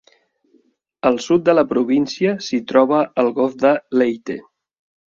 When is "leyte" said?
4.01-4.43